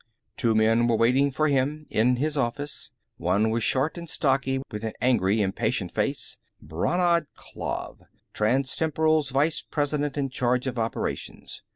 [0.35, 2.89] Two men were waiting for him, in his office.
[3.17, 8.01] One was short and stocky, with an angry, impatient face Brannad Klav,
[8.33, 11.61] Transtemporal's vice president in charge of operations.